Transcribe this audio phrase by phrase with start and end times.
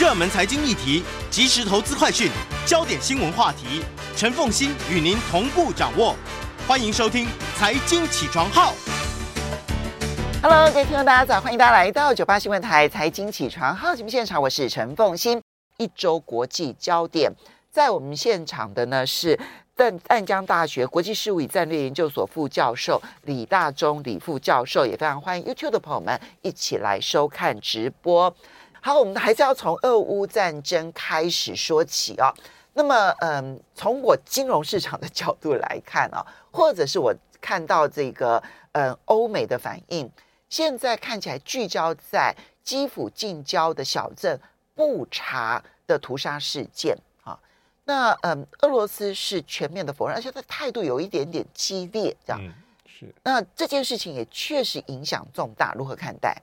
[0.00, 2.30] 热门财经议题、即时投资快讯、
[2.64, 3.84] 焦点新闻话题，
[4.16, 6.16] 陈凤欣与您同步掌握。
[6.66, 7.26] 欢迎收听
[7.58, 8.72] 《财经起床号》。
[10.42, 15.38] Hello，各位听众大家早，欢迎大家来到九八新闻台《财经起床号》节目现场，我是陈凤欣。
[15.76, 17.30] 一周国际焦点，
[17.70, 19.38] 在我们现场的呢是
[19.76, 28.34] 淡淡江大学国际事务与战略研究所副教授李大中李副教授，也非常欢迎 YouTube 的朋友们一起来收看直播。
[28.82, 32.34] 好，我们还是要从俄乌战争开始说起啊、哦。
[32.72, 40.10] 那么，嗯，从我金融市场的角度来看啊、哦，或者是我看到这个，嗯，欧美的反应，
[40.48, 44.40] 现在看起来聚焦在基辅近郊的小镇
[44.74, 47.38] 布查的屠杀事件啊。
[47.84, 52.40] 那，嗯，俄罗斯是全面的否认，而且他态度有一点点激烈，这样。
[52.40, 52.54] 嗯，
[52.86, 53.14] 是。
[53.24, 56.40] 那这件事情也确实影响重大，如何看待？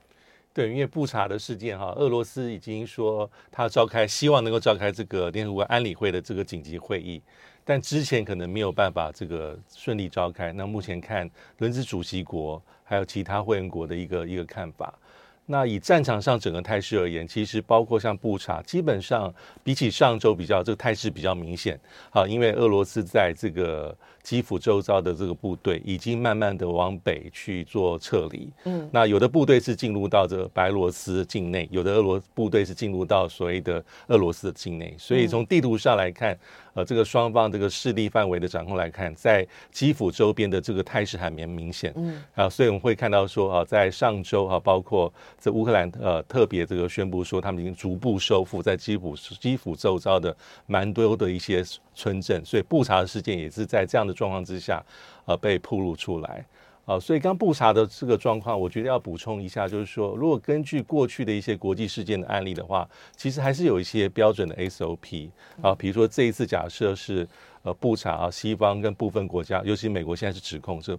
[0.58, 7.22] 对，因为布查的事件哈，俄罗斯已经说他召开，希望能够召开这个联合国安理会的这个紧急会议，
[7.64, 10.52] 但之前可能没有办法这个顺利召开。
[10.52, 14.98] 那目前看轮值主席国还有其他会员国的一个一个看法。
[15.50, 21.80] 那以战场上整个态势而言，其实包括像布查，基本上比起上周比较，这个态势比较明显。
[22.10, 28.50] 好，因为俄罗斯在这个基辅周遭的这个部队已经慢慢的往北去做撤离。
[28.66, 34.94] 嗯，那有的部队是进入到这个白罗斯境内，有的俄罗部队是进入到所谓的俄罗斯的境内。
[34.98, 36.38] 所以从地图上来看。
[36.78, 41.92] 呃，这个双方这个势力范围的掌控来看，在基辅周边的这个态势还蛮明显。
[41.96, 50.38] 嗯，啊，所以我们会看到说啊，在上周啊，包括这乌克兰呃特别这个宣布说，他们已经逐步收复在基辅基辅周遭的
[50.68, 51.64] 蛮多的一些
[51.96, 54.80] 村镇，所以布查的事件也是在这样的状况之下，
[55.26, 56.46] 呃，被暴露出来。
[56.90, 65.30] 好，所以刚布查的这个状况，我觉得要补充一下，就是说，如果根据过去的一些国际事件的案例的话，其实还是有一些标准的 SOP
[65.62, 67.28] 啊，比如说这一次假设是
[67.64, 70.98] 呃布查啊，西方跟部分国家，尤其美国现在是指控这。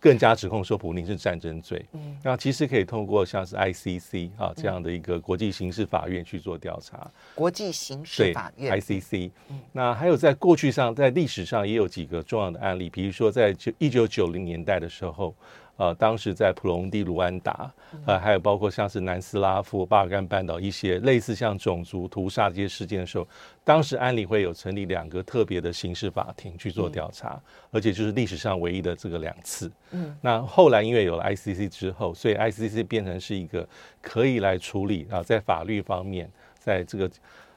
[0.00, 7.08] 更加指控说普林是战争罪，嗯，那其实可以通过像是 ICC 啊这样的一个国际刑事法院去做调查。
[7.34, 8.80] 国际刑事法院。
[8.80, 9.30] ICC，
[9.72, 15.34] 那还有在过去上，在历史上也有几个重要的案例，比如说在九一九九零年代的时候。
[15.80, 17.72] 呃，当时在普隆蒂、卢安达，
[18.04, 23.26] 呃，还有包括像是南斯拉夫、巴尔干半岛一些类似像种族屠杀这些事件的时候，
[23.64, 29.72] 当时安理会有成立两个特别的刑事法庭去做调查，而且就是历史上唯一的这个两次。
[29.92, 33.66] 嗯，那后来因为有了 ICC 之后，所以 ICC 变成是一个
[34.02, 37.10] 可以来处理啊，在法律方面，在这个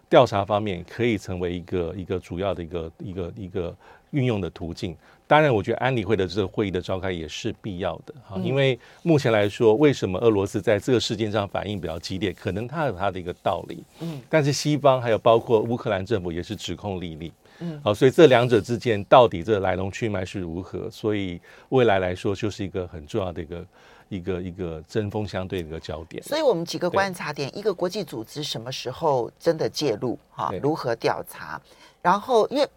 [0.08, 3.76] 调查方面可以成为一个一个主要的一个一个一个
[4.13, 4.96] 运用的途径。
[5.25, 12.31] 当然，我觉得安理会的这个会议的召开也是必要的哈，因为目前来说，为什么俄罗斯在这个事件上反应比较激烈？
[12.34, 20.90] 可能它有它的一个道理，嗯，但是西方还有包括乌克兰政府也是指控莉莉，嗯，好，所以这两者之间到底这来龙去脉是如何？
[20.91, 23.66] 所以未来来说就是一个很重要的一个
[24.09, 26.22] 一个一个针锋相对的一个焦点。
[26.22, 30.19] 所以我们几个观察点：一个国际组织什么时候真的介入？
[30.30, 31.59] 哈，如何调查？
[32.03, 32.68] 然后，因为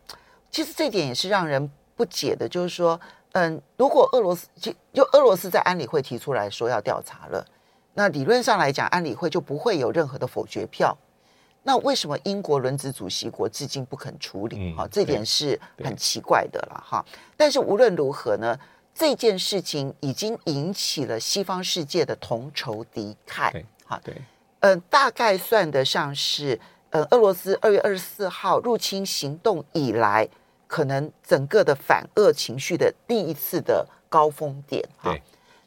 [0.57, 1.71] 其实这点也是让人。
[1.99, 3.01] 不解的就是说，
[3.33, 7.43] 嗯，如果俄罗斯就就俄罗斯在安理会提出来说要调查了，
[7.95, 10.95] 那理论上来讲，安理会就不会有任何的否决票。
[11.63, 14.75] 那为什么英国轮值主席国至今不肯处理？
[14.75, 17.03] 哈、嗯，这点是很奇怪的了哈。
[17.35, 18.55] 但是无论如何呢，
[18.95, 23.65] 这件事情已经引起了西方世界的同仇敌忾。
[23.87, 24.15] 哈，对，
[24.61, 30.29] 嗯，大概算得上是，嗯，俄罗斯二月二十四号入侵行动以来。
[30.67, 35.17] 可能整个的反恶情绪的第一次的高峰点哈，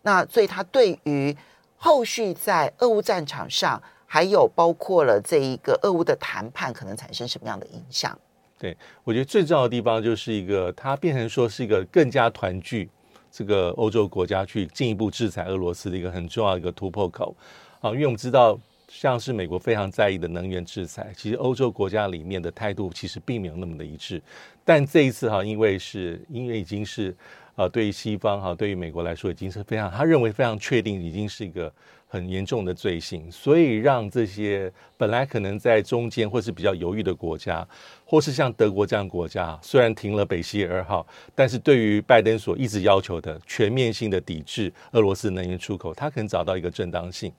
[0.01, 1.35] 那所以他对于
[1.77, 8.17] 后续在俄乌战场上，还有包括了这一个俄乌的谈判，可能产生什么样的影响？
[8.57, 12.89] 对，我觉得最重要的地方就是一个，它变成说是一个更加团聚
[13.31, 17.35] 这个欧洲国家去进一步制裁俄罗斯的一个很重要的一个突破口
[17.79, 18.59] 啊，因为我们知道。
[18.89, 24.21] 像是美国非常在意的能源制裁，其实欧洲国家里面的态度其实并没有那么的一致。
[24.65, 27.15] 但这一次哈，因为是因为已经是
[27.55, 31.71] 呃，对于西方哈，对于美国来说已经是非常，他认为非常确定已经是一个
[32.07, 37.67] 很严重的罪行，所以让这些本来可能在中间或是比较犹豫的国家，
[38.05, 41.05] 或是像德国这样国家，虽然停了北溪二号，
[41.35, 47.31] 但是对于拜登所一直要求的全面性的抵制俄罗斯能源出口，他可能找到一个正当性。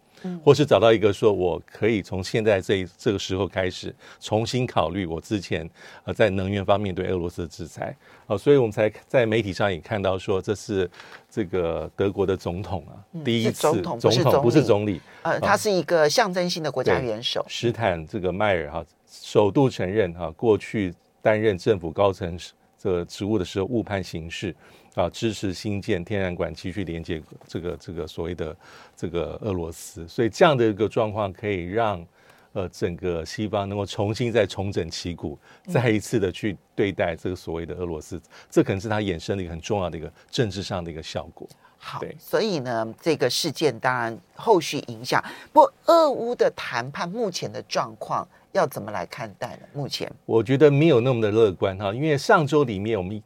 [0.45, 5.69] 或是找到一个说，我可以从现在这这个时候开始重新考虑我之前
[6.05, 7.97] 呃在能源方面对俄罗斯的制裁，
[8.27, 10.91] 哦，所以我们才在媒体上也看到说，这是
[11.31, 12.95] 这个德国的总统啊，
[13.25, 22.39] 第一次总统总统不是总理，呃，他是一个象征性的国家元首，史坦这个迈尔哈首度承认哈过去担任政府高层
[22.81, 24.55] 这个职务的时候误判形势。
[24.97, 28.55] 啊，支持新建天然管继续连接这个这个所谓的
[28.97, 32.05] 这个俄罗斯，所以这样的一个状况可以让
[32.53, 35.39] 呃整个西方能够重新再重整旗鼓，
[35.69, 41.49] 再一次的去对待这个所谓的俄罗斯，这可能是它衍生的一个很重要的一个政治上的一个效果。
[41.79, 49.63] 好，所以呢，这个事件当然后续影响，不过俄乌的谈判目前的状况要怎么来看待呢？
[49.73, 53.23] 目前我觉得没有那么的乐观哈，因为上周里面我们。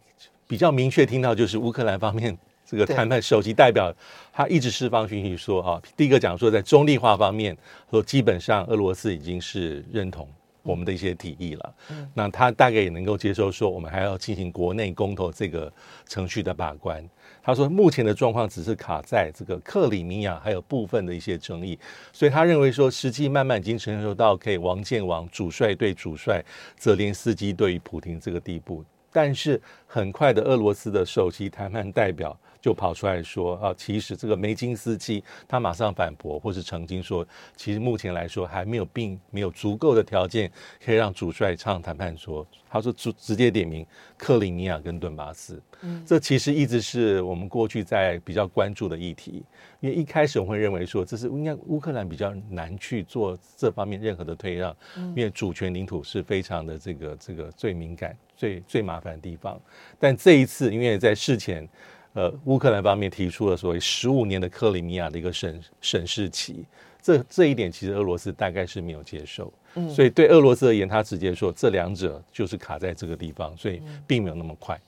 [0.47, 2.37] 比较明确听到就是乌克兰方面
[2.67, 3.91] 这个谈判首席代表，
[4.31, 7.57] 他一直释放讯息说啊，第一个讲说在中立化方面，
[7.91, 10.29] 说基本上俄罗斯已经是认同
[10.63, 11.75] 我们的一些提议了。
[12.13, 15.73] 那他大概也能够接受说，我们还要进行国内公投这个
[16.07, 17.03] 程序的把关。
[17.45, 21.79] 他说目前的状况只是卡在这个克里米亚还有部分的一些争议，
[22.11, 26.43] 所以他认为说实际慢慢已经成熟到可以王建王，主帅对主帅，
[26.79, 28.83] 泽连斯基对于普廷这个地步。
[29.13, 29.61] 但是
[29.95, 37.25] 很快的，俄罗斯的首席谈判代表就跑出来说啊，其实这个梅金斯基他马上反驳，或是澄清说，
[37.55, 40.51] 其实目前来说还没有并没有足够的条件
[40.85, 42.45] 可以让主帅唱谈判桌。
[42.69, 43.87] 他说直直接点名
[44.17, 49.45] 克里米亚跟顿巴斯，嗯，这其实一直是我们过去在比较关注的议题，
[49.79, 58.17] 因为一开始我们会认为说，这是应该乌克兰比较难去做这方面任何的退让，因为主权领土是非常的这个这个最敏感。
[58.37, 59.61] 最最麻烦的地方，
[59.99, 61.67] 但这一次，因为在事前，
[62.13, 66.65] 呃，乌克兰方面提出了所谓十五年的克里米亚的一个审审视期，
[67.03, 74.81] 这这一点其实俄罗斯大概是没有接受，嗯，所以对俄罗斯而言，他直接说这两者就是卡在这个地方，所以并没有那么快，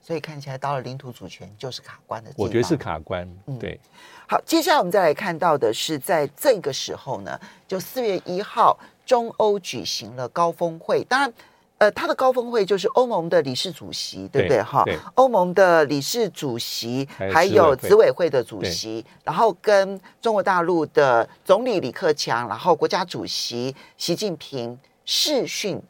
[0.00, 3.72] 所以看起来到了领土主权就是卡关的我觉得是卡关，对。
[3.72, 3.90] 嗯、
[4.28, 7.38] 好，接下来我们再来看到的是，在这个时候呢，
[7.68, 11.32] 就四月一号，中欧举行了高峰会，当然。
[11.80, 14.62] 呃，他的高峰会就是欧盟的理事主席，对不对？
[14.62, 14.84] 哈，
[15.14, 25.80] 欧盟的理事主席，还有执委会的主席，然后跟中国大陆的总理李克强，然后国家主席习近平视讯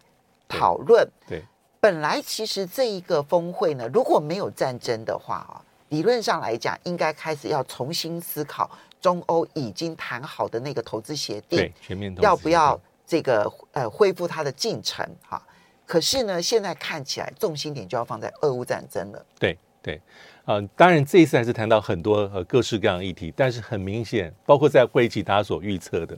[0.47, 1.05] 讨论。
[1.27, 1.43] 对，
[1.81, 5.59] 本来其实这一个峰会呢，如果没有战争的话啊，
[5.89, 8.71] 理论上来讲，应该开始要重新思考
[9.01, 15.05] 中欧已经谈好的那个投资协定，全面要不要这个呃恢复它的进程？
[15.29, 15.43] 哈。
[15.91, 19.27] 可是呢，现在看起来重心点就要放在俄乌战争了。
[19.41, 19.97] 对对，
[20.45, 26.17] 啊、呃，当然这一次还是谈到很多呃各式各样议题，但是很明显，包括在会期大家所预测的，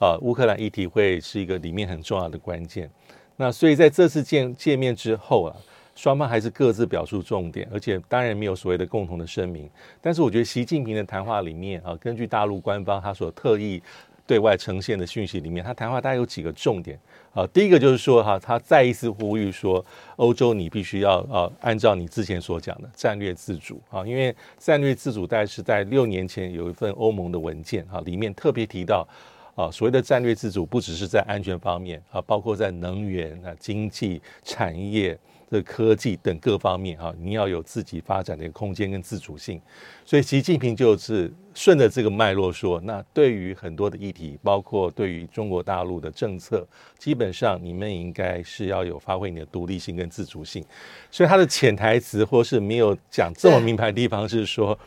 [0.00, 2.90] 呃，乌克兰议题会是一个里面很重要的关键。
[3.36, 5.54] 那所以在这次见见面之后啊，
[5.94, 9.70] 双方还是各自表述重点，而且当然没有所谓的共同的声明。
[10.00, 13.80] 但是我觉得习近平的谈话里面啊，根据大陆官方他所特意
[14.26, 16.98] 对外呈现的讯息里面，他谈话大概有几个重点。
[17.34, 19.84] 啊，第一个就是说哈，他再一次呼吁说，
[20.16, 29.08] 欧洲你必须要啊，按照你之前所讲的战略自主啊，因为战略自主大概是在六年前有一份欧盟的文件哈，里面特别提到
[29.54, 35.18] 啊，所谓的战略自主不只是在安全方面啊，包括在能源啊、经济产业。
[35.52, 39.60] 的科技等各方面哈，你要有自己发展的一个空间跟自主性，
[40.02, 46.66] 所以习近平就是顺着这个脉络说，那对于很多的议题，包括对于中国大陆的政策，
[46.96, 50.64] 基本上你们应该是要有发挥你的独立性跟自主性。
[51.10, 54.78] 所以他的潜台词或是没有讲这么明白的地方是说，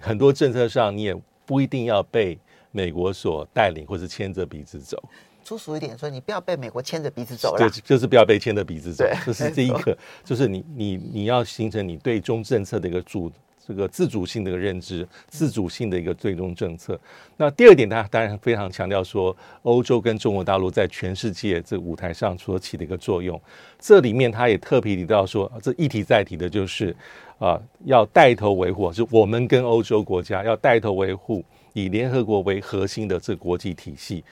[0.00, 1.14] 很多政策上你也
[1.46, 2.36] 不一定要被
[2.72, 5.00] 美国所带领或是牵着鼻子走。
[5.44, 7.58] 粗俗一点说，你不要被美国牵着鼻子走了。
[7.58, 9.04] 对，就是不要被牵着鼻子走。
[9.24, 13.30] 这是第一个，就是你你你要形成你对中政策的一个主
[13.66, 16.98] 这个自主性的一个认知，自主性的一个最终政策。
[17.36, 23.40] 那第二点，他当然非常强调说，欧洲跟中国大陆在全世界这舞台上所起的一个作用。
[23.78, 26.94] 这里面他也特别提到说，这一提再提的就是
[27.38, 34.22] 啊，要带头维护，就我们跟欧洲国家要带头维护以联合国为核心的这国际体系。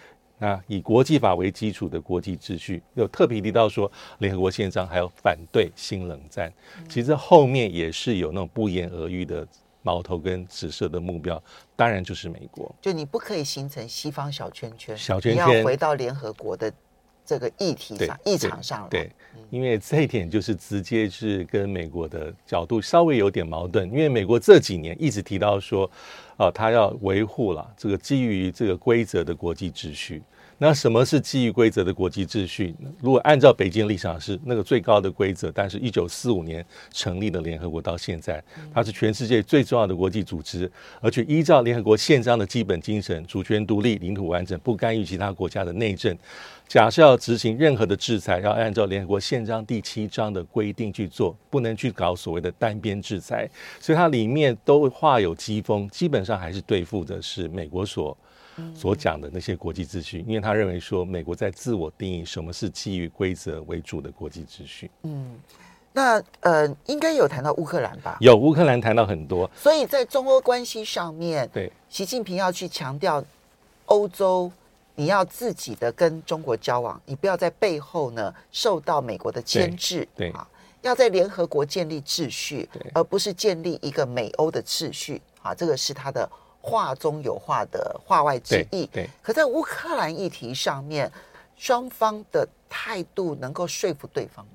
[0.42, 6.52] 那以国际法为基础的国际秩序，有特别提到说，联合国宪章还有反对新冷战，
[6.88, 9.46] 其实后面也是有那种不言而喻的
[9.82, 11.40] 矛头跟指射的目标，
[11.76, 12.74] 当然就是美国。
[12.80, 16.72] 就你不可以形成西方小圈圈，小圈圈你要回到联合国的
[17.24, 19.04] 这个议题上、议场上对。
[19.04, 19.10] 对，
[19.50, 25.84] 因为这一点就是直接是跟美国的角度稍微有点矛盾，因为美国这几年一直提到说，
[26.36, 30.22] 啊、呃，他要维护了这个基于这个规则的国际秩序。
[30.58, 32.72] 那什么是基于规则的国际秩序？
[33.00, 38.40] 如果按照北京立场是那个最高的规则，但是一九四五年成立的联合国到现在，
[38.72, 46.16] 它是全世界最重要的国际组织，而且依照联合国宪章的基本精神，主权独立、领土完整，不干预其他国家的内政。
[46.68, 53.50] 假设要执行任何的制裁，要按照联合国宪章第七章的规定去做，不能去搞所谓的单边制裁。
[53.80, 58.16] 所以它里面都画有机锋，基本上还是对付的是美国所。
[58.74, 64.90] 所讲的那些国际秩序，因为他认为说美国在自我定义什么是基于规则为主的国际秩序。
[65.02, 65.38] 嗯，
[65.92, 68.16] 那呃，应该有谈到乌克兰吧？
[68.20, 73.24] 有乌克兰谈到很多，所以在中欧关系上面，对习近平要去强调，
[73.86, 74.52] 欧洲
[74.94, 80.46] 你要自己的跟中国交往，你不要在背后呢受到美国的牵制，对，对啊，
[80.82, 86.28] 要在联合国建立秩序，而不是建立一个美欧的秩序啊，这个是他的。
[86.62, 88.86] 话中有话的话外之意。
[88.86, 91.10] 对，对，可在乌克兰议题上面，
[91.56, 94.52] 双方的态度能够说服对方吗？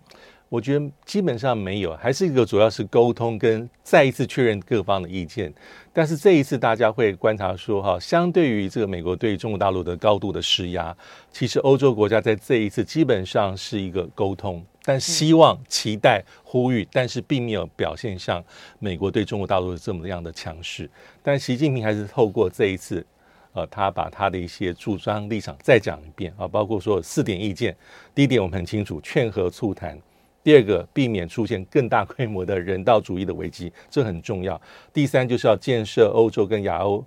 [0.49, 5.53] 我觉得基本上没有，还是一个主要是沟通跟再一次确认各方的意见。
[5.91, 10.95] 但是这一次大家会观察说，哈，相对于这个美国对中国大陆的高度的施压，
[11.33, 14.65] 其实欧洲国家在这一次基本上是一个沟通。
[14.87, 18.41] 但希望、期待、呼吁，但是并没有表现像
[18.79, 20.89] 美国对中国大陆的这么样的强势。
[21.21, 23.05] 但习近平还是透过这一次，
[23.51, 27.75] 呃，他把他的一些主张立场再讲一遍啊，包括说四点意见。
[28.15, 29.93] 第一点我们很清楚，劝和促谈；
[30.41, 34.57] 第二个，避免出现更大规模的人道主义的危机，这很重要；
[34.93, 37.03] 第三，就是要建设欧洲跟亚欧。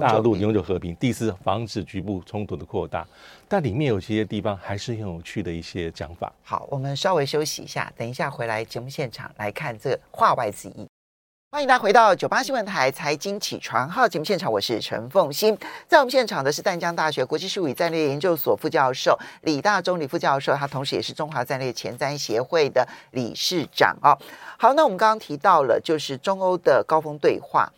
[0.00, 0.94] 大陆永久和平。
[0.96, 3.06] 第四，防止局部冲突的扩大。
[3.48, 6.32] 但里面有些地方还是很有趣的一些讲法。
[6.42, 10.86] 好，我们稍微休息一下，等一下回来节目现场来看这话外之意。
[11.52, 15.56] 欢迎大家回到九八新闻台财经起床号节目现场，我是陈凤欣。
[15.86, 24.12] 在我们现场的是淡江大学国际事务与战略研究所副教授李大中李副教授，他同时也是中华战略前瞻协会的理事长哦。
[24.58, 27.72] 好，那我们刚刚提到了就是中欧的高峰对话。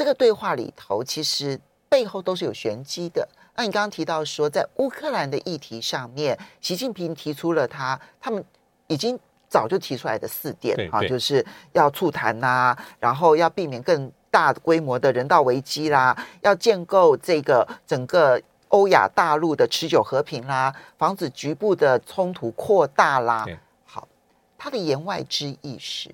[0.00, 3.28] 这个对话里头，其实背后都是有玄机的。
[3.54, 8.42] 那你刚刚提到说，在乌克兰的议题上面，习近平提出了他他们
[8.86, 23.44] 已经早就提出来的四点啊，就是要促谈呐、啊，然后要避免更大规模的人道危机啦，要建构这个整个欧亚大陆的持久和平啦，防止局部的冲突扩大啦。
[23.84, 24.08] 好，
[24.56, 26.10] 他的言外之意是。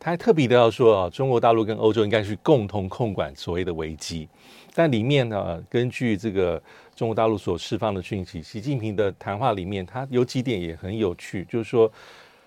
[0.00, 4.28] 他还特别的要说啊，中国大陆跟欧洲应该去共同控管所谓的危机。
[4.74, 6.60] 但里面呢，根据这个
[6.96, 11.92] 中国大陆所释放的讯息，习近平的谈话里面，他有几点也很有趣，就是说，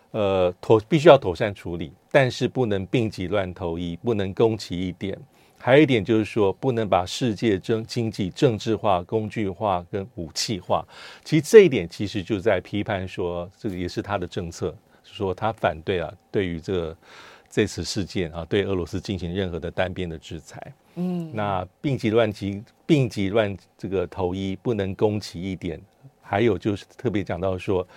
[0.10, 5.16] 呃，妥必须要妥善处理，但是不能病急乱投医，不能攻其一点。
[5.58, 10.86] 还有一点就是说，不能把世界政经济政治化、工具化跟武器化。
[11.24, 14.76] 其实这一点其实就在批判说，这个也是他的政策。
[15.16, 16.98] 说他反对啊，对于这个
[17.50, 20.74] 这次事件啊，对俄罗斯进行任何的单边的制裁。
[20.96, 25.82] 嗯，那病急乱急，病急乱这个投医，不能攻其一点。
[26.22, 27.88] 还有就是特别讲到说，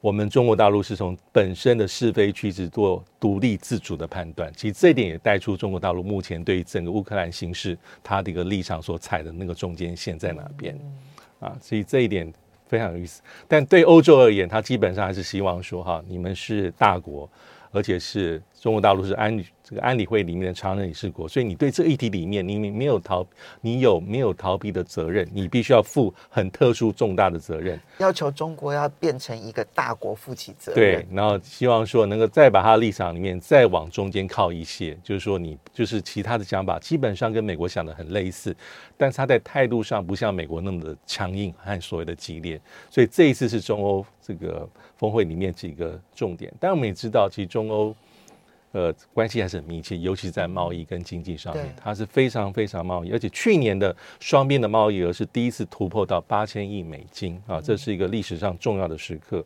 [0.00, 4.52] 我们中国大陆是从本身的是非曲直做独立自主的判断。
[4.54, 10.78] 其实这一点也带出中国大陆目前对于整个乌克兰形势，它的一个立场所踩的那个中间线在哪边
[11.40, 11.56] 啊？
[11.60, 12.32] 所以这一点。
[12.72, 17.28] 非常有意思，但对欧洲而言，他基本上还是希望说哈，你们是大国，
[17.70, 23.26] 而且是中国大陆是安理这个安理会里面的常任理事国，所以你对这个议题里面，你没有逃，
[23.60, 25.28] 你有没有逃避的责任？
[25.32, 30.76] 你必须要负很特殊重大的责任，要求中国要变成一个大国负起责任。
[30.76, 38.54] 对，然后希望说能够再把他立场里面再往中间靠一些，就是说你就是其他的想法基本上跟美国想的很类似，
[38.96, 46.52] 但是他在态度上不像美国那么的强硬和所谓的激烈，所以这一次是中欧这个峰会里面几个重点。
[46.60, 47.92] 但我们也知道，其实中欧。
[48.72, 59.44] 呃，关系还是很密切，尤其在贸易跟经济上面，它是非常非常贸易，而且去年的双边的贸易额是第一次突破到八千亿美金啊，这是一个历史上重要的时刻。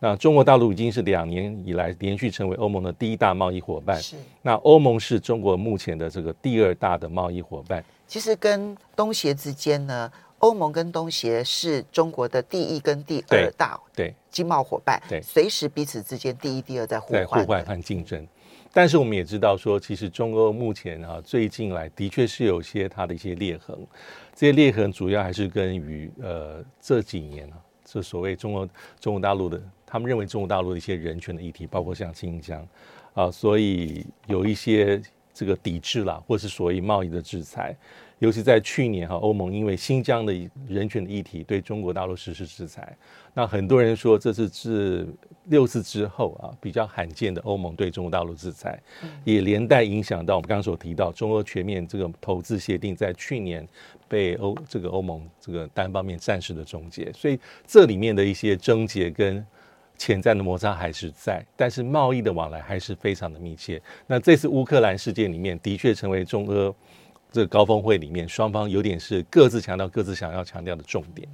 [0.00, 4.14] 那中国大陆已经是两年以来连续成为欧盟的第一大贸易伙伴，是。
[4.42, 7.84] 那欧盟是中国目前的这个第二大的贸易伙伴。
[8.06, 10.08] 其实跟东协之间呢，
[10.38, 18.24] 欧盟跟东协是中国的第一跟第二大对经贸伙伴，对，随时彼此之间第一、第二在互换、在互换和竞争。
[18.72, 23.76] 但是我们也知道说，其实中欧目前啊最近来的确是有些它的一些裂痕，
[24.34, 28.68] 这些裂痕主要还是跟于呃这几年啊，这所谓中国
[29.00, 32.66] 中国大陆的，他们认为中国大陆的一些人权的议题，包括像新疆
[33.14, 35.00] 啊，所以有一些
[35.32, 37.76] 这个抵制啦，或是所谓贸易的制裁。
[38.18, 40.32] 尤其在去年哈，欧盟因为新疆的
[40.66, 42.96] 人权的议题对中国大陆实施制裁，
[43.32, 45.06] 那很多人说这是自
[45.44, 48.76] 六次之后啊比较罕见的欧盟对中国大陆制裁，
[49.22, 53.66] 也连带影响到我们刚刚所提到中欧全面这个投资协定在去年
[54.08, 59.46] 被欧这个欧盟这个单方面暂时的终结，所以这里面的一些症结跟
[59.96, 63.80] 潜在的摩擦还是在，但是贸易的往来还是非常的密切。
[64.08, 66.74] 那这次乌克兰事件里面的确成为中俄。
[67.30, 71.28] 这个高峰会里面，双方有点是各自强调各自想要强调的重点。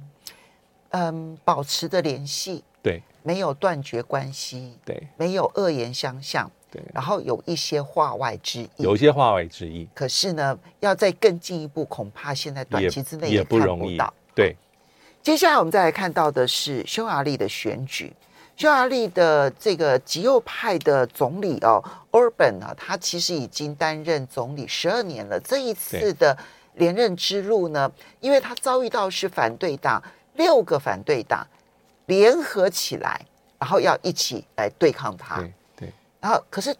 [0.89, 9.87] 嗯，保持的联系，对，没有断绝关系，对，没有恶言相向，对，然后有一些话外之意，有一些话外之意。
[9.93, 13.97] 可是呢，要再更进一步，恐怕现在短期之内也，也不容易。
[14.33, 14.55] 对，
[15.21, 18.13] 接下来我们再来看到的是匈牙利的选举。
[18.57, 25.37] 匈牙利的这个极右派的总理哦，Orban 啊，他其实已经担任总理十二年了。
[25.41, 26.37] 这一次的
[26.75, 30.01] 连任之路呢，因为他遭遇到是反对党
[30.35, 31.45] 六个反对党
[32.05, 33.19] 联合起来，
[33.59, 35.37] 然后要一起来对抗他。
[35.37, 35.93] 对，对。
[36.21, 36.73] 然后可是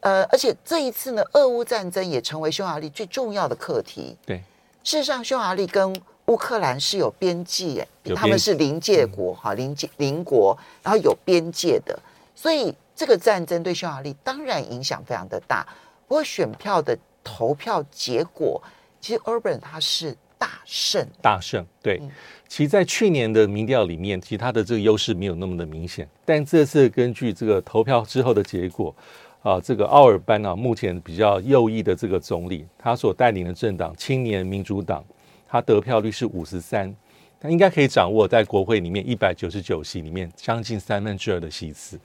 [0.00, 4.18] 呃，而且这一次呢，俄乌战争也成为匈牙利最重要的课题。
[4.26, 4.38] 对，
[4.82, 5.94] 事实上，匈牙利跟
[6.30, 7.84] 乌克兰是有边界，
[8.14, 11.98] 他们是邻界国哈，邻界邻国，然后有边界的，
[12.36, 15.66] 所以这个战争对匈牙利当然影响非常的大。
[16.06, 18.62] 不过选票的投票结果，
[19.00, 21.66] 其实 Urban 他是大胜，大胜。
[21.82, 22.00] 对，
[22.46, 28.94] 其实，在去年的民调里面，其实他的这个优势没有那么的明显，但这次根据这个投票之后的结果，
[29.42, 35.04] 啊，这个奥尔班啊，目前比较右翼的这个总理，他所带领的政党青年民主党。
[35.50, 36.94] 他得票率是五十三，
[37.40, 41.98] 他应该可以掌握在国会里面一百九十九席里面将近三分之二的席次。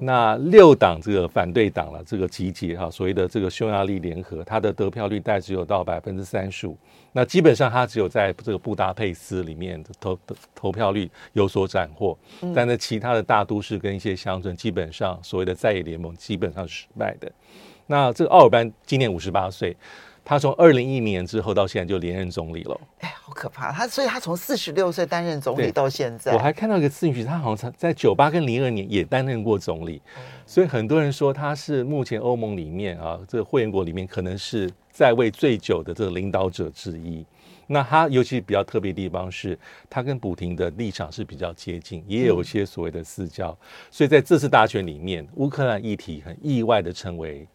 [0.00, 6.74] 那六党这个反对党了，这个集结哈，所谓的这个匈牙利联合，他的得票率大概只有到百分之三十五。
[7.12, 10.18] 那基本上他只有在这个布达佩斯里面的投
[10.54, 12.16] 投票率有所斩获，
[12.54, 17.30] 但在其他的大都市跟一些乡村，基本上所谓的在野联盟基本上是失败的。
[17.88, 19.76] 那这个奥尔班今年五十八岁。
[20.24, 23.72] 他从二零一一年之后到现在就连任总理了，哎，好可怕！
[23.72, 30.00] 他所以，他从四十六岁担任总理到现在，我还看到一个资讯，他好像在九八跟零二年也担任过总理，
[30.46, 37.24] 所以很多人说他是目前欧盟里面啊，这个会员国里面可能是在位最久的这个领导者之一。
[37.66, 39.56] 那他尤其比较特别的地方是，
[39.88, 43.56] 他跟普廷的立场是比较接近，也有一些所谓的私交，
[43.92, 47.46] 所以在这次大选里面，乌克兰议题很意外的成为。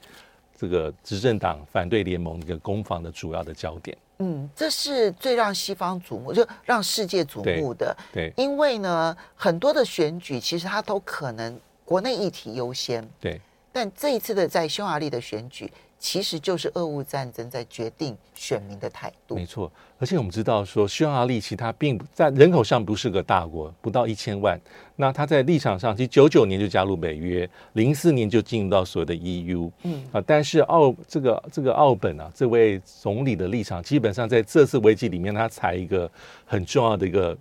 [0.57, 7.95] 这个执政党反对联盟一个攻防的主要的焦点，嗯，这是最让西方瞩目，就让世界瞩目的。
[8.13, 13.07] 对，对，因为呢，很多的选举其实它都可能国内议题优先。
[13.19, 13.39] 对，
[13.71, 15.71] 但这一次的在匈牙利的选举。
[15.97, 19.35] 其实就是俄乌战争在决定选民的态度。
[19.35, 24.59] 没错，而且我们知道说，匈牙利其实它并不在人口上不是个大国，不到一千万。
[24.95, 29.71] 那它在立场上，其实九九年就加入北约，零四年就进入到所谓的 EU。
[29.83, 36.09] 嗯啊，但是奥这个这个奥本啊，这位总理的立场，基本上在这次危机里面，他采一个
[36.45, 37.35] 很重要的一个。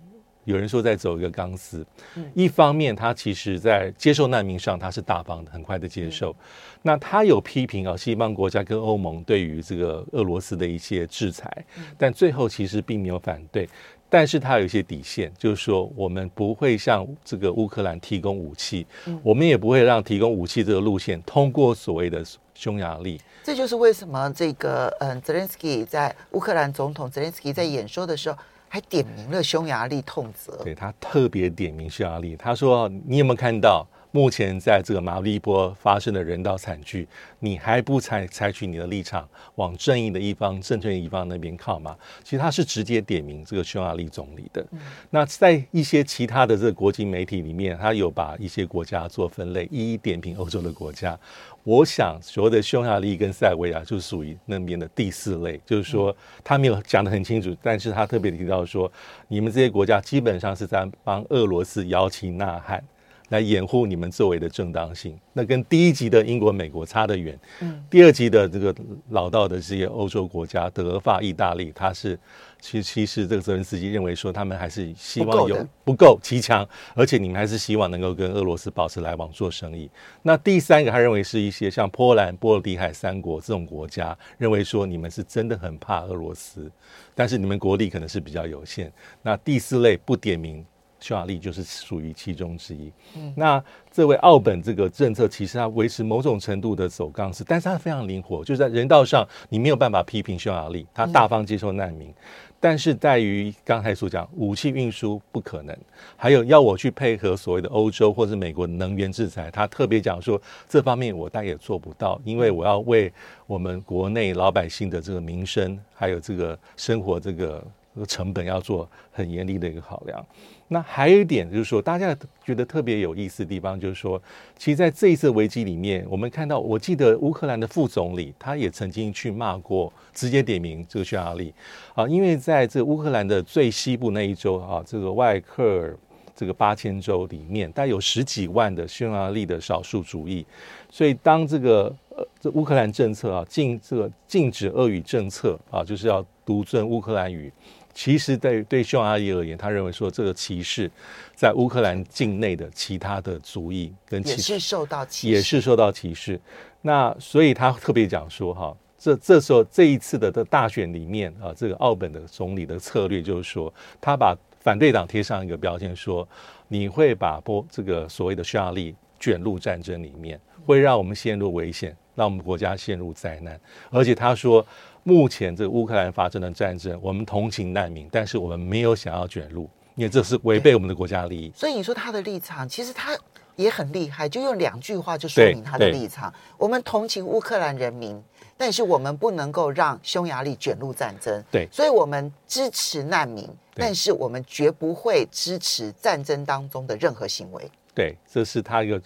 [0.45, 1.85] 有人说在走一个钢丝，
[2.33, 6.35] 一方面他其实在接受难民上他是大方的，很快的接受。
[6.83, 11.65] 那他有批评啊，西方国家跟欧盟对于这个俄罗斯的一些制裁，
[11.97, 13.67] 但最后其实并没有反对。
[14.07, 18.85] 但是他有一些底线，就是说我们不会向这个乌克兰提供武器，
[19.23, 23.19] 我们也不会让提供武器这个路线通过所谓的匈牙利。
[23.43, 28.37] 这就是为什么这个嗯，泽连斯基在乌克兰总统泽连斯基在演说的时候。
[28.75, 32.35] 还点名了匈牙利痛责，对，他特别点名匈牙利。
[32.35, 37.05] 他说：“你有没有看到目前在这个马利波发生的人道惨剧？
[37.39, 44.65] 你还不采采取你的立场，往正义的一方、正确的一方那边靠吗？”其实他是直接点名这个匈牙利总理的。
[44.71, 51.19] 嗯、那在一些其他的这个国际媒体里面，他有把一些国家做分类，一一点评欧洲的国家。
[51.65, 58.89] 我想所谓的匈牙利跟塞尔维亚就属于那边的第四类，就是说他没有讲得很清楚，但是他特别提到说，
[59.27, 62.81] 你们这些国家基本上是在帮俄罗斯摇旗呐喊，
[63.29, 65.17] 来掩护你们作为的正当性。
[65.33, 67.37] 那跟第一级的英国、美国差得远。
[67.61, 68.73] 嗯，第二级的这个
[69.09, 72.17] 老道的这些欧洲国家，德、法、意大利，他是。
[72.61, 79.87] 其实，其实这个泽伦斯基认为说，他们还是希望有不够齐强，而且你们还是希望能够跟俄罗斯保持来往做生意。
[80.23, 86.71] 那第三个，他认为是一些像波兰、波罗的海三国这种国家，认为说你们是真的很怕俄罗斯，
[87.13, 88.91] 但是你们国力可能是比较有限。
[89.21, 90.65] 那第四类不点名。
[91.05, 92.91] 匈牙利就是属于其中之一。
[93.15, 102.09] 嗯，那这位奥本这个政策其实它维持某种程度的走钢丝，但是它非常灵活，就是在人道上你没有办法批评匈牙利，它大方接受难民。
[102.09, 102.15] 嗯、
[102.59, 105.77] 但是在于刚才所讲武器运输不可能，
[106.17, 113.13] 还有要我去配合所谓的欧洲或是美国能源制裁，他特别讲说这方面我大概也做不到，因为我要为
[113.45, 117.63] 我们国内老百姓的这个民生还有这个生活这个
[117.95, 120.23] 这个成本要做很严厉的一个考量。
[120.67, 124.21] 那还有一点就是说，大家觉得特别有意思的地方，就是说，
[124.57, 131.53] 其实在这一次危机里面，我们看到，我记得乌克兰的副总理他也曾经去骂过，直接点名这个匈牙利
[131.93, 135.97] 啊，因为在这乌克兰的最西部那一州啊，这个外克尔
[136.35, 140.43] 这个八千州里面，大概有十几万的匈牙利的少数族裔，
[140.89, 147.53] 所以当这个呃这乌克兰政策啊禁这个禁止俄语政策啊，就是要独尊乌克兰语。
[147.95, 150.91] 其实对对匈牙利而言，他认为说这个歧视
[151.33, 156.39] 在乌克兰境内的其他的族裔跟其也是受到歧视，也是受到歧视。
[156.81, 166.27] 那所以他特别讲说哈，这这时候这一次的的大选里面啊，这个奥本的总理的策略就是说，他把反对党贴上一个标签，说
[166.67, 173.57] 你会把波这个所谓的匈牙利卷入战争里面，会让我们陷入危险，让我们国家陷入灾难。
[173.89, 174.67] 而且他说。
[175.07, 181.51] 目前这个乌克兰发生的战争，我们同情难民，但是我们没有想要卷入，因为这是违背我们的国家利益。
[181.55, 183.15] 所以你说他的立场，其实他
[183.55, 186.33] 也很厉害，就用两句话就说明他的立场。
[186.57, 188.19] 我们同情乌克兰人民，
[188.57, 191.43] 但是我们不能够让匈牙利卷入战争。
[191.51, 197.69] 对，所以我们支持难民，但是我们绝不会支持战争当中的任何行为。
[197.93, 198.99] 对，这是他一个。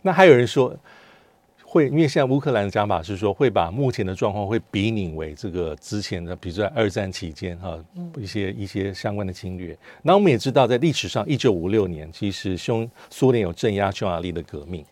[0.00, 0.74] 那还有人说。
[1.72, 7.82] 会，因为现在乌克兰的讲法是说，会把目前的状况会比拟为这个之前的，比如说在二战期间哈，
[8.18, 9.74] 一些一些相关的侵略。
[10.02, 14.84] 那我们也知道，在历史上，一九五六年其实匈苏联有镇压匈牙利的革命，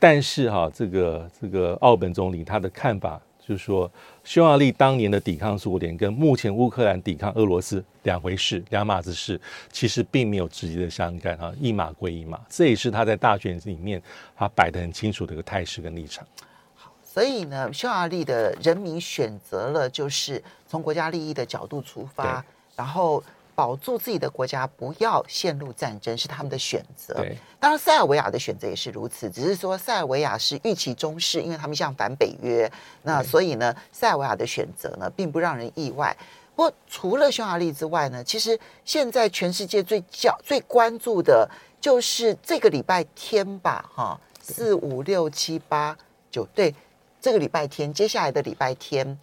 [0.00, 3.20] 但是哈，这个这个奥本总理他的看法。
[3.38, 3.88] 就是说，
[4.26, 12.40] 匈牙利当年的抵抗苏联，跟目前乌克兰抵抗俄罗斯两回事，两码子事，其实并没有直接的相干啊，一码归一码。
[12.48, 14.02] 这也是他在大选里面
[14.36, 16.26] 他摆得很清楚的一个态势跟立场。
[16.74, 23.22] 好，所以呢，匈牙利的人民选择了，就是从国家利益的角度出发，然后。
[23.56, 27.14] 保住自己的国家，不要陷入战争，是他们的选择。
[27.14, 32.70] 对，当然塞尔维亚的选择也是如此，只是说塞尔维亚是预期中事，因为他们像反北约，
[33.02, 36.14] 那所以呢，塞尔维亚的选择呢，并不让人意外。
[36.54, 41.48] 不过除了匈牙利之外呢，其实现在全世界最叫最关注的
[41.80, 45.96] 就是这个礼拜天吧，哈，四五六七八
[46.30, 46.74] 九，对，
[47.20, 49.18] 这个礼拜天，接下来的礼拜天，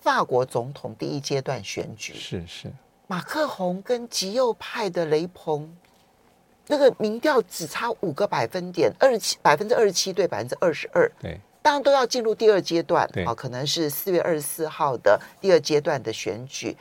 [0.00, 2.72] 法国总统第一阶段选举，是是。
[3.12, 5.70] 马克宏跟极右派的雷鹏，
[6.66, 11.12] 那个民调只差五个百分点，二十七百分之二十七对百分之二十二。
[11.20, 16.74] 对，当然都要进入第二阶段，对啊，可能是四月二十四号的第二阶段的选举。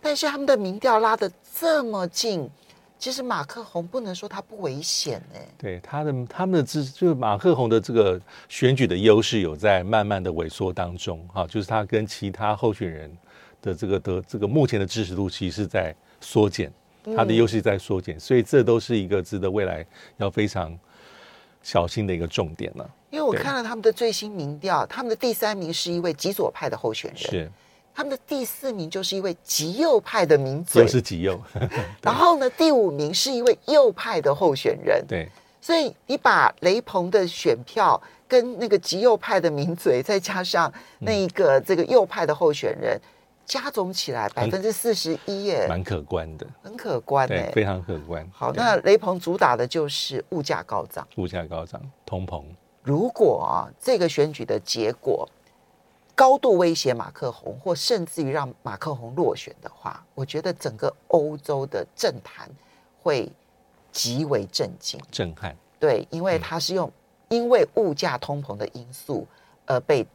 [0.00, 2.50] 但是他们的民调拉得这么近，
[2.98, 5.38] 其实马克宏不能说他不危险呢。
[5.58, 8.18] 对，他的他们的支就是马克宏的这个
[8.48, 13.14] 选举的优势有在慢慢的萎缩当中，哈，就是他跟其他候选人。
[13.64, 16.70] 的这个的这个目前的支持度其实是在缩减，
[17.16, 19.84] 它的优势在缩减，所以这都是一个值得未来
[20.18, 20.78] 要非常
[21.62, 22.90] 小心的一个重点了。
[23.08, 27.50] 因为我看了他们的最新民调，他们的第三名是一位极左派的候选人，是
[27.94, 31.40] 他们的第四名就是一位极右派的名嘴，又是极右。
[32.02, 35.26] 然后呢，第五名是一位右派的候选人，对。
[35.60, 37.98] 所以你把雷鹏的选票
[38.28, 43.00] 跟那个极右派的名嘴，再加上那一个这个右派的候选人。
[43.46, 48.26] 加总起来百分之四十一耶，蛮可观的，很可观哎，非常可观。
[48.32, 52.44] 好，那雷鹏主打的就是物价高涨，物价高涨，通膨。
[52.82, 55.28] 如果啊，这个选举的结果
[56.14, 62.48] 高度威胁马克宏，或甚至于让马克宏落选的话，我觉得整个欧洲的政坛
[63.02, 63.30] 会
[63.92, 65.54] 极为震惊、震撼。
[65.78, 66.90] 对，因为他是用
[67.28, 69.26] 因为物价通膨的因素
[69.66, 70.06] 而被。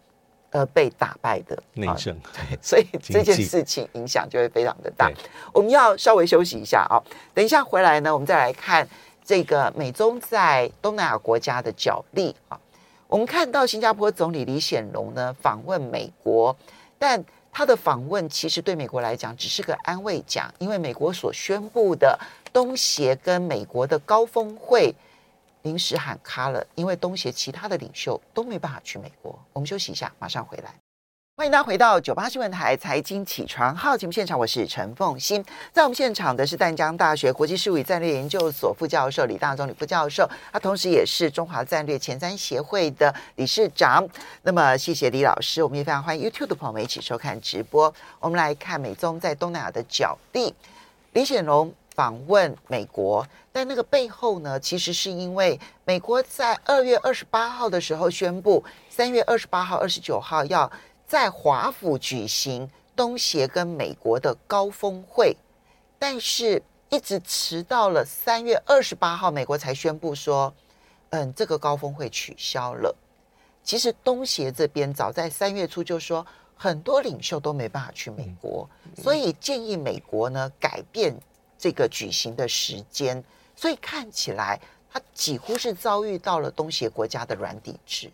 [0.51, 5.11] 呃，被打败的内政， 对，所以这件事情影响就会非常的大。
[5.53, 6.97] 我们要稍微休息一下啊，
[7.33, 8.87] 等一下回来呢，我们再来看
[9.23, 12.59] 这个美中在东南亚国家的角力啊。
[13.07, 16.55] 我们看到新加坡总理李显龙呢访问美国，
[16.97, 22.17] 但他的访问其实对美国来讲只是个安慰奖，因为美国所宣布的
[22.51, 24.93] 东协跟美国的高峰会
[25.63, 29.37] 临时喊卡了，因为东协其他的领袖都没办法去美国。
[29.53, 30.73] 我们休息一下，马上回来。
[31.35, 35.41] 欢迎大家回到九八新闻台财经起床号节目现场，我是陈凤欣。
[35.71, 44.05] 在我们现场的是淡江大学国际事务与战略研究所副教授李大中李副教授，他同时也是中华战略前瞻协会的理事长。
[44.41, 47.93] 那么，谢谢李老师，我们也非常欢迎 YouTube 的朋友们一起收看直播。
[48.19, 50.53] 我们来看美中在东南亚的角力，
[51.13, 60.71] 李显龙访问美国，但那个背后呢，其实是因为美国在二月二十八号的时候宣布，三月二十八号、二十九号要。
[61.05, 65.35] 在华府举行东协跟美国的高峰会，
[65.97, 70.53] 但是一直迟到了三月二十八号，美国才宣布说，
[71.09, 72.95] 嗯，这个高峰会取消了。
[73.61, 81.13] 其实东协这边早在三月初就说，很多领袖都没办法去美国，所以建议美国呢改变
[81.59, 83.23] 这个举行的时间。
[83.55, 88.09] 所以看起来，他几乎是遭遇到了东协国家的软抵制。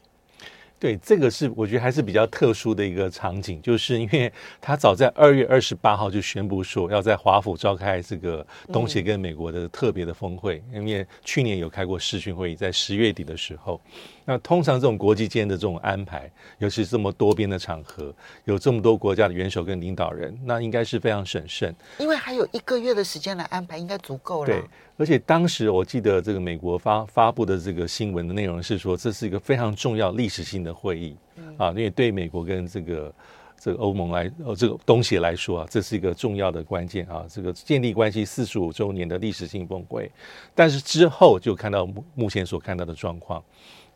[0.77, 13.79] 对，这个是我觉得还是比较特殊的一个场景，就是因为他早在二月二十八号就宣布说要在华府召开这个东协跟美国的特别的峰会，因为去年有开过视讯会议，在十月底的时候。
[14.27, 18.11] 那通常这种国际间的这种安排，尤其是这么多边的场合，
[18.45, 21.73] 有这么多国家的元首跟领导人，那应该是非常审慎。
[21.99, 24.47] 因为还有一个月的时间来安排，应该足够了。
[24.47, 24.63] 对，
[24.97, 33.13] 而且当时我记得这个美国发发布的这个新闻的内容是说，这是一个非常重要历史性的会议，嗯、啊，因为对美国跟这个
[33.59, 40.11] 这个欧盟来，呃，这个东协来说啊，这是一个重要的关键啊，这个建立关系四十五周年的历史性峰会。
[40.55, 43.43] 但是之后就看到目目前所看到的状况。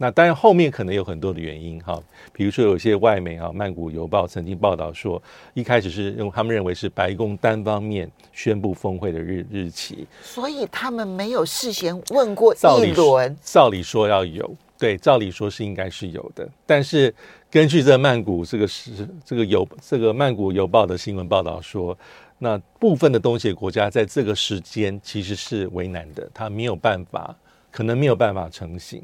[0.01, 5.21] 那当然，后面可能有很多的原因哈，比如说有些外媒啊，《曼谷邮报》曾经报道说，
[5.53, 13.35] 一开始是用他们认为是白宫单方面宣布峰会的日日期，所以他们没有事先问过一轮。
[13.41, 17.13] 照理说要有，对，照理说是应该是有的，但是
[17.51, 21.97] 根据这曼谷这个是这个邮这个《曼谷邮报》的新闻报道说，
[22.37, 27.35] 那部分的东协国家在这个时间其实是为难的，他没有办法，
[27.69, 29.03] 可能没有办法成行。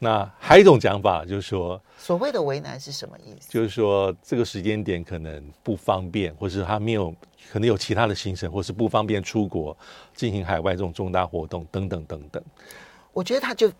[0.00, 3.48] 那还有一种讲法，就是说，所谓的为难是什么意思？
[3.50, 7.12] 就是说，这个时间点可能不方便，或是他没有
[7.50, 9.76] 可能有其他的行程，或是不方便出国
[10.14, 12.40] 进行海外这种重大活动等等等等。
[13.12, 13.72] 我觉得他就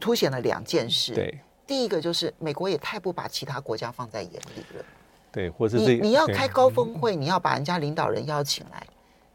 [0.00, 1.14] 凸显了两件事。
[1.14, 4.84] 对，第一个就是美国也太不把其他国家放在眼里了。
[5.30, 8.86] 对，或是你你要开高峰会，你要把人家领导人邀请来，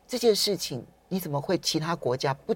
[0.07, 2.55] 这件事情你怎么会其他国家不？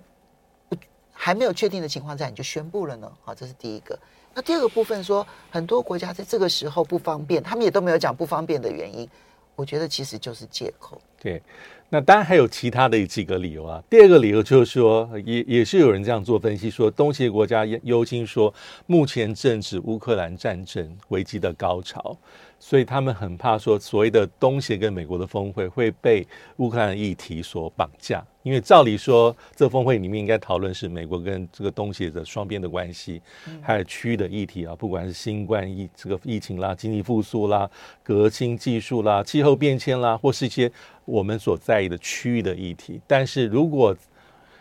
[1.17, 3.12] 还没有确定的情况下，你就宣布了呢？
[3.23, 3.97] 好，这是第一个。
[4.34, 9.10] 那第二个部分说，很多国家在这个时候不方便，他们也都没有讲不方便的原因。
[9.56, 11.01] 我觉得其实就是借口。
[11.17, 11.41] 对，
[11.88, 13.82] 那当然还有其他的几个理由啊。
[13.89, 18.54] 第二个理由就是说，也也是有人这样做分析，说东协国家忧心说，
[18.86, 22.17] 目前正值乌克兰战争危机的高潮。
[22.60, 33.19] 所以他们很怕说，所谓的东协跟美国的峰会会被乌克兰议题所绑架，因为照理说，这峰会里面应该讨论是美国跟这个东协的双边的关系，
[33.60, 37.67] 还有区域的议题啊，不管是新冠疫这个疫情啦、经济复苏啦、
[38.03, 40.71] 革新技术啦、气候变迁啦，或是一些
[41.05, 43.01] 我们所在意的区域的议题。
[43.08, 43.97] 但是如果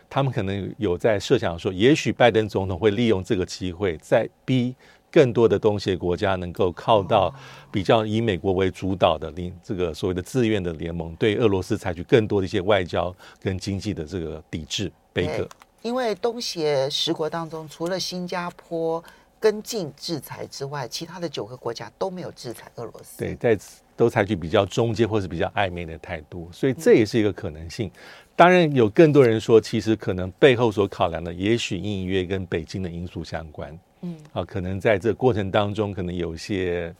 [0.09, 4.73] 他们可能有在设想说，也许拜登总统会利用这个机会再逼。
[5.15, 7.33] 更多的东协国家能够靠到
[7.71, 14.91] 比较以美国为主导的联这个所谓的自愿的联盟，对俄罗斯采取更多的一些外交跟经济的这个抵制。
[15.13, 15.47] 贝克，
[15.83, 19.01] 因为东协十国当中，除了新加坡
[19.39, 23.17] 跟进制裁之外，其他的九个国家都没有制裁俄罗斯。
[23.19, 23.57] 对，在
[23.95, 27.89] 都采取比较中间或是比较暧昧的态度，所以这也是一个可能性。
[28.35, 33.79] 当然，有更多人说，其实可能背后所考量的，也许隐隐约跟北京的因素相关。
[34.05, 36.93] 嗯，啊，可能在这个过程当中，可能有一些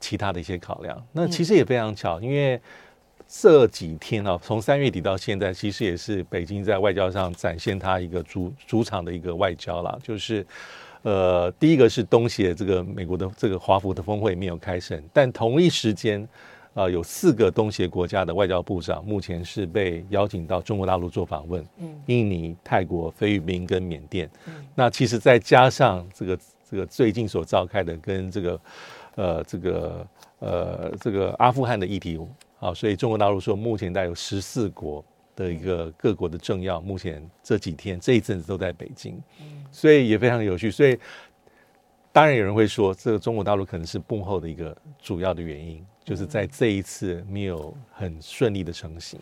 [0.00, 1.00] 其他的一些考量。
[1.12, 2.60] 那其实也非常巧，因为
[3.28, 9.98] 这几天啊，从三月底到现在，其实也是北京在外交上展现它一个主主场的一个外交了。
[10.02, 10.46] 就是，
[11.02, 16.28] 呃，第一个是东协这个美国的这个华府的峰会没有开审，但同一时间。
[16.76, 24.30] 啊、呃，有四个东协国家的外交部长目前是被邀请到中国大陆做访问，嗯，印尼、泰国、菲律宾跟缅甸。
[24.46, 26.38] 嗯，那其实再加上这个
[26.70, 28.60] 这个最近所召开的跟这个
[29.14, 30.06] 呃这个
[30.40, 32.20] 呃这个阿富汗的议题，
[32.60, 35.02] 啊，所以中国大陆说目前大概有十四国
[35.34, 39.18] 的一个各国的政要，目前这几天这一阵子都在北京，
[39.72, 40.70] 所以也非常有趣。
[40.70, 40.98] 所以
[42.12, 49.18] 当然有人会说，这个中国大陆可能是幕后的一个主要的原因，就是在这一次没有很顺利的成型。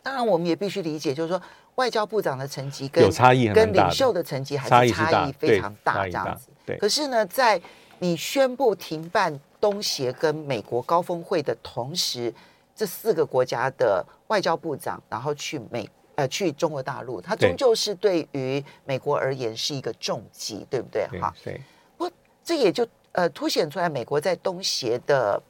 [0.00, 1.42] 当然，我们也必须理解，就是说
[1.74, 6.46] 外交部长的成绩跟有差异，跟领袖的成绩还是差异非常大，这样子。
[6.64, 6.78] 对。
[6.78, 7.60] 可是呢，在
[7.98, 12.32] 你宣布停办东协跟美国高峰会的同时，
[12.76, 21.08] 这四个国家的外交部长，然后去美呃去中国大陆，它终究是对于美国而言是一个重击，对不对？
[21.20, 21.34] 哈。
[21.44, 21.60] 对。
[21.98, 22.08] 不
[22.44, 25.42] 这也就呃凸显出来美国在东协的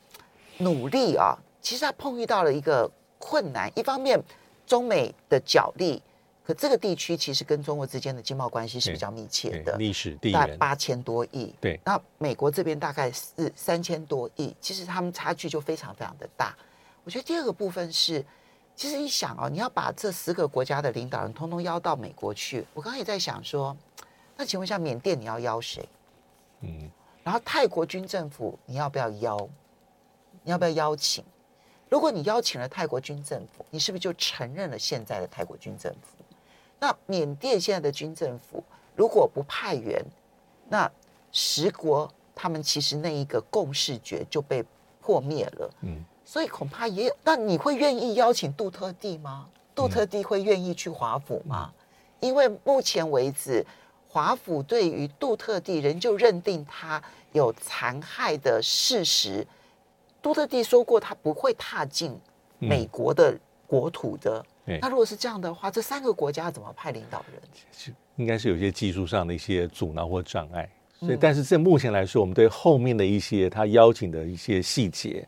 [0.61, 4.23] 努力啊，其实他碰遇到了一个困难，一方面。
[4.67, 6.01] 中美的角力，
[6.47, 11.53] 可这个地区其实跟中国之间的经贸关系是比较密切的，历史地大概八千多亿。
[11.61, 16.57] 对，那美国这边大概是三千多亿，其实他们差距就非常非常的大。
[17.03, 18.25] 我觉得第二个部分是，
[18.77, 23.77] 其实一想哦，你要把这十个国家的领导人通通邀到美国去，我刚刚也在想说，
[24.37, 25.89] 那请问一下，缅甸你要邀谁？
[26.61, 26.89] 嗯，
[27.25, 29.49] 然后泰国军政府你要不要邀？
[30.43, 31.25] 你要不要邀请？
[31.89, 36.25] 如果你邀请了泰国军政府，你是不是就承认了现在的泰国军政府？
[36.79, 38.63] 那缅甸现在的军政府
[38.95, 40.01] 如果不派员，
[40.69, 40.91] 那
[41.33, 44.65] 十国他们其实那一个共视觉就被
[45.01, 45.71] 破灭了。
[45.81, 47.17] 嗯，所以恐怕也有。
[47.25, 49.49] 那你会愿意邀请杜特地吗？
[49.75, 51.73] 杜特地会愿意去华府吗？
[52.21, 53.67] 因为目前为止，
[54.09, 59.47] 华府对于杜特地仍旧认定他有残害的事实。
[60.23, 62.19] 杜特地说过，他不会踏进
[62.59, 64.45] 美国的国土的。
[64.67, 67.95] 嗯、那如果是这样的话，这三个国家怎么派领导人？
[68.17, 70.69] 应该是有些技术上的一些阻挠或障碍。
[70.99, 75.27] 所以，但是在目前来说，我们对后面的一些他邀请的一些细节，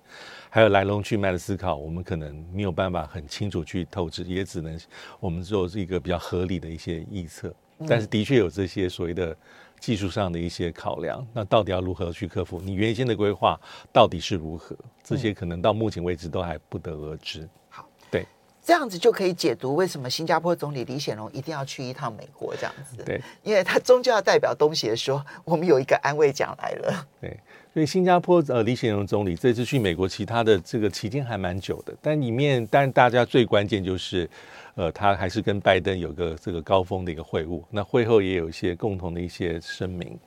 [0.50, 4.78] 还有来龙去脉的思考，我们可能没有办法很清楚去透支，也只能
[5.18, 7.54] 我们做一个比较合理的一些预测。
[7.88, 9.36] 但是，的确有这些所谓的。
[9.82, 12.60] 技术上的一些考量，那到底要如何去克服？
[12.60, 13.60] 你原先的规划
[13.92, 14.76] 到底是如何？
[15.02, 17.48] 这些可能到目前为止都还不得而知。
[17.68, 18.24] 好，对，
[18.62, 23.02] 这样子就可以解读为什么新加坡总理李显龙一定要去一趟美国这样子。
[23.02, 27.04] 对，因为他终究要代表东协说，我们有一个安慰奖来了。
[27.20, 27.36] 对，
[27.72, 34.28] 所以新加坡呃李显龙总理这次去美国，其他的这个期间还蛮久的，但里面但大家最关键就是。
[34.74, 40.18] 呃，他还是跟拜登有个这个高峰的一个会晤，那会后也有一些共同的一些声明。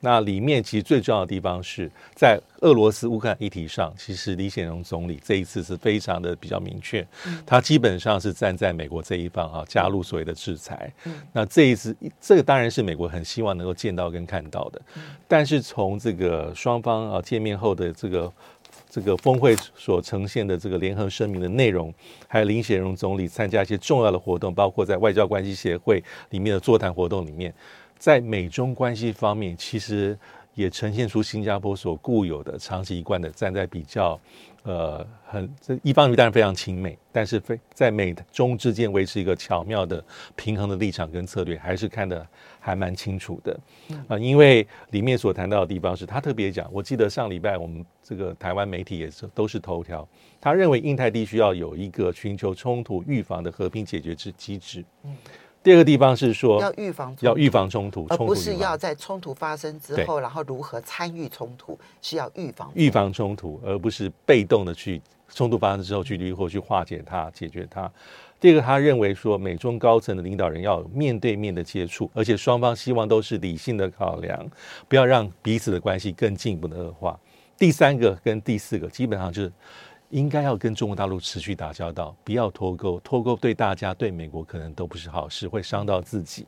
[0.00, 7.06] 那里面其实最重要的地方是在俄罗斯乌克兰议题上，其实李显龙总理这一次是非常的比较明确，
[7.46, 10.92] 他基本上是站在美国这一方啊，加入所谓的制裁。
[11.32, 14.80] 那这一次，这个当然是美国很希望能够见到跟看到的，
[15.28, 18.32] 但是从这个双方啊见面后的这个。
[18.88, 21.94] 这个峰会所呈现的这个联合声明的内容，
[22.26, 27.54] 还有李显荣总理参加一些重要的活动，包括在外交关系协会里面的座谈活动里面，
[28.00, 30.18] 在美中关系方面，其实
[30.54, 34.18] 也呈现出新加坡所固有的长期一贯的站在比较。
[34.62, 40.04] 呃，很这一方面当然非常亲美，但是非在美中之间维持一个巧妙的
[40.36, 42.26] 平衡的立场跟策略，还是看得
[42.58, 43.58] 还蛮清楚的。
[43.90, 50.06] 啊、呃，因为里面所谈到的地方是他特别讲，我记得上礼拜我们这个台湾媒体也是都是头条，
[50.38, 54.84] 他认为印太地区要有一个寻求冲突预防的和平解决之机制。
[55.04, 55.16] 嗯。
[55.62, 67.90] 第二个地方是说要预防要预防冲突，而不是要在冲突发生之后，然后如何参与冲突，是要预防预防冲突，而不是被动的去冲突发生之后去如何去化解它、解决它。
[68.40, 74.50] 第二个，他认为说美中高层的领导人要有面对面的接触，而且双方希望都是理性的考量，
[74.88, 77.20] 不要让彼此的关系更进一步的恶化。
[77.58, 79.52] 第三个跟第四个基本上就是。
[80.10, 83.00] 应该要跟中国大陆持续打交道，不要脱钩。
[83.00, 86.46] 脱钩对大家、对美国可能都不是好事，会伤到自己。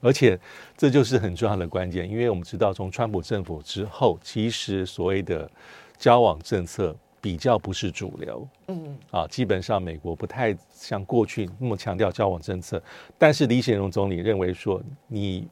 [0.00, 0.38] 而且
[0.76, 5.50] 这就是很重要的关键，因为我们知道，从川普政府之后，其实所谓的
[5.98, 8.48] 交往政策比较不是主流。
[8.68, 12.82] 嗯，啊，基本上美国不太像过去那么强调交往政策。
[13.18, 15.46] 但是李显荣总理认为说，你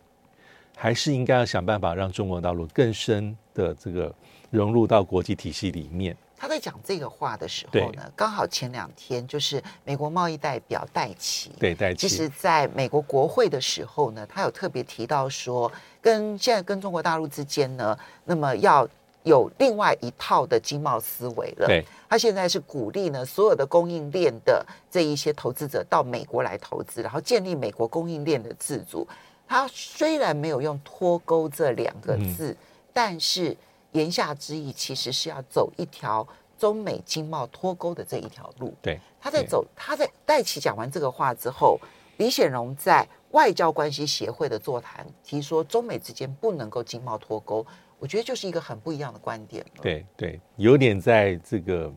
[0.76, 4.14] 还是应该要想办法让中国大陆更深的这个
[4.48, 6.16] 融入到国际体系里面。
[6.38, 15.70] 他在讲这个话的时候呢，刚好前两天就是美国贸易代表戴琪，对戴奇，其实在美国国会的时候呢，他有特别提到说，
[16.00, 18.88] 跟现在跟中国大陆之间呢，那么要
[19.24, 21.66] 有另外一套的经贸思维了。
[21.66, 29.06] 对，他现在是鼓励呢，所有的供应链的这一些投资者到美国来投资，然后建立美国供应链的自主。
[29.48, 32.56] 他虽然没有用脱钩这两个字，嗯、
[32.92, 33.56] 但是。
[33.98, 36.26] 言下之意其实是要走一条
[36.56, 38.74] 中美经贸脱钩的这一条路。
[38.80, 41.78] 对，他在走，他在戴琪讲完这个话之后，
[42.16, 47.66] 李显荣在外交关系协会的座谈提说，中美之间不能够经贸脱钩。
[47.98, 49.64] 我觉得就是一个很不一样的观点。
[49.82, 51.92] 对对，有点在这个，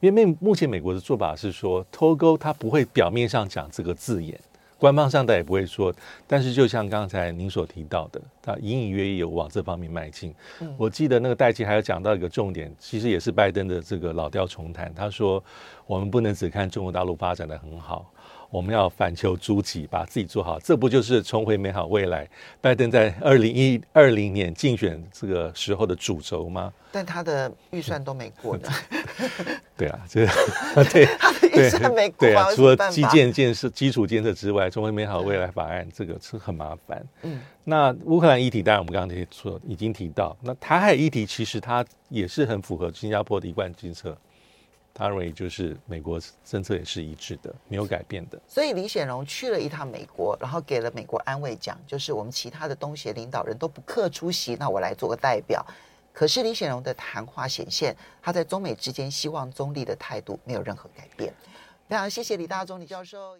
[0.00, 4.40] 因为目前美国的做法是说脱钩，他不会表面上讲这个字眼。
[4.82, 5.94] 官方上他也不会说，
[6.26, 10.34] 但是就像刚才您所提到的，他隐隐约约有往这方面迈进。
[10.58, 14.92] 嗯、我记得那个戴琪还有讲到一个重点，其实也是拜登的这个老调重弹。
[14.92, 15.40] 他说，
[15.86, 18.12] 我们不能只看中国大陆发展的很好。
[18.50, 22.28] 我们要反求诸己，把自己做好，这不就是重回美好未来？
[22.60, 26.70] 拜登在二零一二零年竞选这个时候的主轴吗？
[26.90, 28.68] 但他的预算都没过的。
[29.78, 30.26] 对啊，这
[30.92, 31.08] 对
[31.52, 37.04] 他的预算没过， 对啊，除了基建建设、基础建设之外，重回美好未来法案这个是很麻烦。
[37.22, 44.16] 嗯，那乌克兰议题当然我们刚刚说已经提到，那台海议题其实它也是很符合新加坡的一贯政策。
[44.94, 48.38] 他认为就是美国政策也是一致的，没有改变的。
[48.46, 55.64] 所以李显龙去了一趟美国，然后给了美国安慰奖，就是我们其他的东协领导人都不克出席，那我来做个代表。
[56.12, 61.32] 可是李显龙的谈话显现，他在中美之间希望中立的态度没有任何改变。
[61.88, 63.30] 非常谢谢李大中李教授。